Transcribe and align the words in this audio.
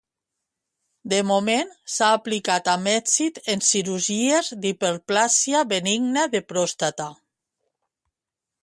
De 1.11 1.17
moment, 1.31 1.73
s'ha 1.95 2.07
aplicat 2.19 2.71
amb 2.73 2.91
èxit 2.93 3.37
en 3.55 3.63
cirurgies 3.69 4.51
d'hiperplàsia 4.65 5.63
benigna 5.77 6.27
de 6.37 6.45
pròstata. 6.53 7.11